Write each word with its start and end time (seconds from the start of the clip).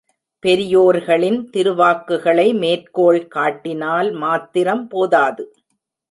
பெரியோர்களின் 0.43 1.37
திருவாக்குகளை 1.53 2.45
மேற்கோள் 2.53 3.27
காட்டினால் 3.27 4.09
மாத்திரம் 4.13 4.87
போதாது. 4.87 5.43